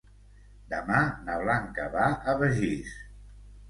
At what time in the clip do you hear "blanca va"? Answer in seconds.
1.43-2.11